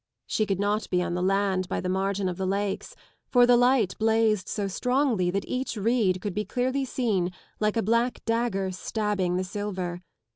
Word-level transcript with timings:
She 0.25 0.47
could 0.47 0.59
not 0.59 0.89
be 0.89 1.03
on 1.03 1.13
the 1.13 1.21
land 1.21 1.69
by 1.69 1.79
the 1.79 1.87
margin 1.87 2.27
of 2.27 2.37
the 2.37 2.47
lakes, 2.47 2.95
for 3.27 3.45
the 3.45 3.55
light 3.55 3.95
blazed 3.99 4.47
so 4.49 4.67
strongly 4.67 5.29
that 5.29 5.45
each 5.47 5.77
reed 5.77 6.21
could 6.21 6.33
be 6.33 6.43
clearly 6.43 6.85
seen 6.85 7.31
like 7.59 7.77
a 7.77 7.83
black 7.83 8.25
dagger 8.25 8.71
stabbing 8.71 9.35
the 9.37 9.43
silver. 9.43 10.01